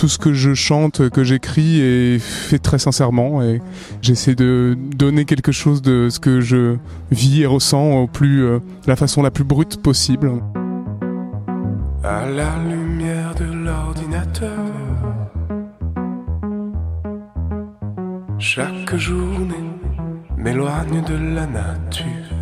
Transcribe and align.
tout 0.00 0.08
ce 0.08 0.16
que 0.16 0.32
je 0.32 0.54
chante, 0.54 1.10
que 1.10 1.24
j'écris 1.24 1.78
est 1.82 2.18
fait 2.18 2.58
très 2.58 2.78
sincèrement 2.78 3.42
et 3.42 3.60
j'essaie 4.00 4.34
de 4.34 4.74
donner 4.96 5.26
quelque 5.26 5.52
chose 5.52 5.82
de 5.82 6.08
ce 6.08 6.18
que 6.18 6.40
je 6.40 6.78
vis 7.10 7.42
et 7.42 7.46
ressens 7.46 7.98
au 7.98 8.06
plus, 8.06 8.42
euh, 8.42 8.60
la 8.86 8.96
façon 8.96 9.20
la 9.20 9.30
plus 9.30 9.44
brute 9.44 9.82
possible. 9.82 10.32
À 12.02 12.24
la 12.30 12.56
lumière 12.66 13.34
de 13.34 13.44
l'ordinateur, 13.44 14.64
chaque 18.38 18.96
journée 18.96 19.68
m'éloigne 20.38 21.04
de 21.04 21.34
la 21.34 21.46
nature. 21.46 22.39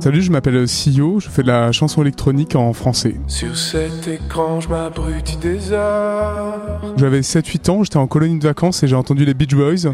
Salut, 0.00 0.22
je 0.22 0.30
m'appelle 0.30 0.68
Sio, 0.68 1.18
je 1.18 1.28
fais 1.28 1.42
de 1.42 1.48
la 1.48 1.72
chanson 1.72 2.02
électronique 2.02 2.54
en 2.54 2.72
français. 2.72 3.16
Sur 3.26 3.56
cet 3.56 4.06
écran, 4.06 4.60
je 4.60 4.68
m'abrutis 4.68 5.36
des 5.36 5.72
heures. 5.72 6.80
J'avais 6.96 7.20
7-8 7.20 7.70
ans, 7.70 7.82
j'étais 7.82 7.96
en 7.96 8.06
colonie 8.06 8.38
de 8.38 8.44
vacances 8.44 8.82
et 8.84 8.86
j'ai 8.86 8.94
entendu 8.94 9.24
les 9.24 9.34
Beach 9.34 9.54
Boys. 9.56 9.92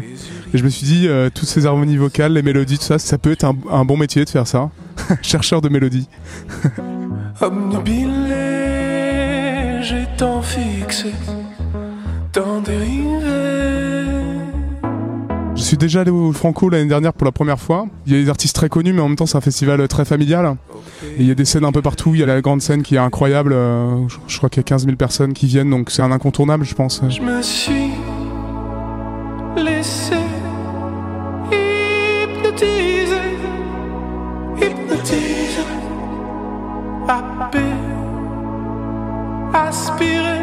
Et 0.53 0.57
je 0.57 0.63
me 0.63 0.69
suis 0.69 0.85
dit, 0.85 1.07
euh, 1.07 1.29
toutes 1.33 1.47
ces 1.47 1.65
harmonies 1.65 1.97
vocales, 1.97 2.33
les 2.33 2.43
mélodies, 2.43 2.77
tout 2.77 2.83
ça, 2.85 2.99
ça 2.99 3.17
peut 3.17 3.31
être 3.31 3.45
un, 3.45 3.55
un 3.71 3.83
bon 3.83 3.97
métier 3.97 4.23
de 4.23 4.29
faire 4.29 4.45
ça. 4.45 4.69
Chercheur 5.23 5.61
de 5.61 5.69
mélodies. 5.69 6.07
Omnubilé, 7.41 8.35
j'ai 9.81 10.05
tant 10.17 10.41
fixé, 10.43 11.13
tant 12.31 12.61
dérivé. 12.61 13.34
Je 15.55 15.61
suis 15.61 15.77
déjà 15.77 16.01
allé 16.01 16.11
au 16.11 16.33
Franco 16.33 16.69
l'année 16.69 16.85
dernière 16.89 17.13
pour 17.13 17.25
la 17.25 17.31
première 17.31 17.59
fois. 17.59 17.87
Il 18.05 18.13
y 18.13 18.19
a 18.19 18.21
des 18.21 18.29
artistes 18.29 18.55
très 18.55 18.67
connus, 18.69 18.91
mais 18.93 19.01
en 19.01 19.07
même 19.07 19.15
temps, 19.15 19.25
c'est 19.25 19.37
un 19.37 19.41
festival 19.41 19.87
très 19.87 20.03
familial. 20.05 20.55
Et 21.17 21.21
il 21.21 21.27
y 21.27 21.31
a 21.31 21.35
des 21.35 21.45
scènes 21.45 21.63
un 21.65 21.71
peu 21.71 21.81
partout. 21.81 22.13
Il 22.13 22.19
y 22.19 22.23
a 22.23 22.25
la 22.25 22.41
grande 22.41 22.61
scène 22.61 22.83
qui 22.83 22.95
est 22.95 22.99
incroyable. 22.99 23.53
euh, 23.53 24.05
je- 24.27 24.37
crois 24.37 24.49
qu'il 24.49 24.59
y 24.59 24.61
a 24.61 24.63
15 24.63 24.83
000 24.85 24.97
personnes 24.97 25.33
qui 25.33 25.47
viennent, 25.47 25.69
donc 25.69 25.91
c'est 25.91 26.01
un 26.01 26.11
incontournable, 26.11 26.65
je 26.65 26.75
pense. 26.75 27.01
Je 27.09 27.21
me 27.21 27.41
suis 27.41 27.91
laissé 29.55 30.15
hypnotiser, 31.51 33.15
hypnotiser, 34.61 35.63
aspirer, 39.53 40.41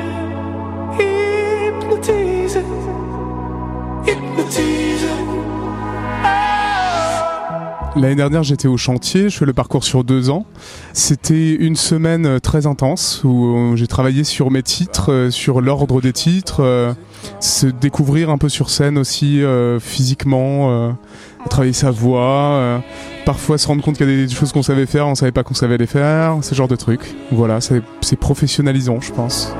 L'année 7.94 8.14
dernière, 8.14 8.42
j'étais 8.42 8.68
au 8.68 8.78
chantier. 8.78 9.28
Je 9.28 9.36
fais 9.36 9.44
le 9.44 9.52
parcours 9.52 9.84
sur 9.84 10.02
deux 10.02 10.30
ans. 10.30 10.46
C'était 10.94 11.54
une 11.54 11.76
semaine 11.76 12.24
euh, 12.24 12.38
très 12.38 12.66
intense 12.66 13.20
où 13.22 13.54
euh, 13.54 13.76
j'ai 13.76 13.86
travaillé 13.86 14.24
sur 14.24 14.50
mes 14.50 14.62
titres, 14.62 15.12
euh, 15.12 15.30
sur 15.30 15.60
l'ordre 15.60 16.00
des 16.00 16.12
titres, 16.12 16.94
se 17.38 17.66
découvrir 17.66 18.30
un 18.30 18.38
peu 18.38 18.48
sur 18.48 18.70
scène 18.70 18.98
aussi 18.98 19.42
physiquement, 19.80 20.96
travailler 21.48 21.72
sa 21.72 21.90
voix, 21.90 22.82
parfois 23.24 23.58
se 23.58 23.66
rendre 23.68 23.82
compte 23.82 23.96
qu'il 23.96 24.08
y 24.08 24.12
a 24.12 24.26
des 24.26 24.32
choses 24.32 24.52
qu'on 24.52 24.62
savait 24.62 24.86
faire, 24.86 25.06
on 25.06 25.14
savait 25.14 25.32
pas 25.32 25.44
qu'on 25.44 25.54
savait 25.54 25.78
les 25.78 25.86
faire, 25.86 26.38
ce 26.42 26.54
genre 26.54 26.68
de 26.68 26.76
trucs. 26.76 27.14
Voilà, 27.30 27.60
c'est 27.60 28.16
professionnalisant, 28.16 29.00
je 29.00 29.12
pense. 29.12 29.54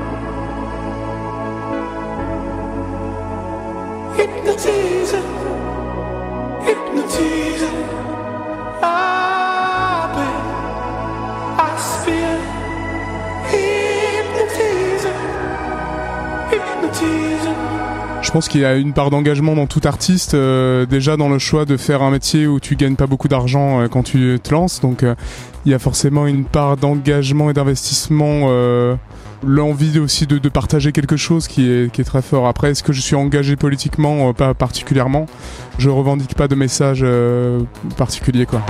Pense 18.33 18.47
qu'il 18.47 18.61
y 18.61 18.65
a 18.65 18.73
une 18.73 18.93
part 18.93 19.11
d'engagement 19.11 19.53
dans 19.53 19.67
tout 19.67 19.81
artiste, 19.83 20.33
euh, 20.33 20.87
déjà 20.87 21.17
dans 21.17 21.29
le 21.29 21.37
choix 21.37 21.65
de 21.65 21.77
faire 21.77 22.01
un 22.01 22.09
métier 22.09 22.47
où 22.47 22.59
tu 22.59 22.75
gagnes 22.75 22.95
pas 22.95 23.05
beaucoup 23.05 23.27
d'argent 23.27 23.81
euh, 23.81 23.87
quand 23.87 24.01
tu 24.01 24.39
te 24.41 24.51
lances. 24.51 24.81
Donc 24.81 25.03
euh, 25.03 25.13
il 25.67 25.71
y 25.71 25.75
a 25.75 25.77
forcément 25.77 26.25
une 26.25 26.43
part 26.43 26.75
d'engagement 26.75 27.51
et 27.51 27.53
d'investissement, 27.53 28.49
l'envie 29.45 29.99
aussi 29.99 30.25
de, 30.25 30.49
partager 30.49 30.91
quelque 30.91 31.15
chose 31.15 31.47
qui 31.47 31.69
est, 31.69 31.91
qui 31.91 32.01
est 32.01 32.05
très 32.05 32.23
fort. 32.23 32.47
Après, 32.47 32.71
est-ce 32.71 32.81
que 32.81 32.91
je 32.91 33.01
suis 33.01 33.15
engagé 33.15 33.55
politiquement? 33.55 34.33
Pas 34.33 34.55
particulièrement. 34.55 35.27
Je 35.77 35.91
revendique 35.91 36.33
pas 36.33 36.47
de 36.47 36.55
message 36.55 37.05
particulier 37.97 38.47
quoi. 38.47 38.63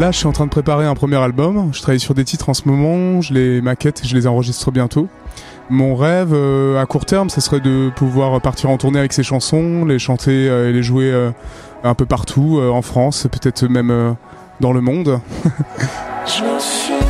Là, 0.00 0.12
je 0.12 0.16
suis 0.16 0.26
en 0.26 0.32
train 0.32 0.46
de 0.46 0.50
préparer 0.50 0.86
un 0.86 0.94
premier 0.94 1.18
album. 1.18 1.68
Je 1.74 1.82
travaille 1.82 2.00
sur 2.00 2.14
des 2.14 2.24
titres 2.24 2.48
en 2.48 2.54
ce 2.54 2.66
moment. 2.66 3.20
Je 3.20 3.34
les 3.34 3.60
maquette 3.60 4.00
et 4.02 4.08
je 4.08 4.16
les 4.16 4.26
enregistre 4.26 4.70
bientôt. 4.70 5.08
Mon 5.68 5.94
rêve 5.94 6.30
euh, 6.32 6.80
à 6.80 6.86
court 6.86 7.04
terme, 7.04 7.28
ce 7.28 7.42
serait 7.42 7.60
de 7.60 7.90
pouvoir 7.94 8.40
partir 8.40 8.70
en 8.70 8.78
tournée 8.78 8.98
avec 8.98 9.12
ces 9.12 9.22
chansons, 9.22 9.84
les 9.84 9.98
chanter 9.98 10.48
euh, 10.48 10.70
et 10.70 10.72
les 10.72 10.82
jouer 10.82 11.12
euh, 11.12 11.32
un 11.84 11.92
peu 11.92 12.06
partout 12.06 12.62
en 12.62 12.80
France, 12.80 13.26
peut-être 13.30 13.64
même 13.66 14.16
dans 14.60 14.72
le 14.72 14.80
monde. 14.80 15.20
Je 16.24 16.58
suis 16.58 17.09